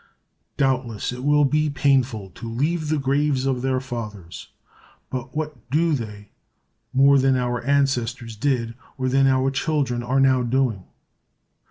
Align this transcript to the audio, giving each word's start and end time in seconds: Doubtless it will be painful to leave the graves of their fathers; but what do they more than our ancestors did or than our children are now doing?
Doubtless 0.57 1.11
it 1.13 1.23
will 1.23 1.45
be 1.45 1.69
painful 1.69 2.31
to 2.31 2.49
leave 2.49 2.89
the 2.89 2.97
graves 2.97 3.45
of 3.45 3.61
their 3.61 3.79
fathers; 3.79 4.47
but 5.11 5.37
what 5.37 5.69
do 5.69 5.93
they 5.93 6.29
more 6.91 7.19
than 7.19 7.35
our 7.37 7.61
ancestors 7.63 8.35
did 8.35 8.73
or 8.97 9.09
than 9.09 9.27
our 9.27 9.51
children 9.51 10.01
are 10.01 10.19
now 10.19 10.41
doing? 10.41 10.85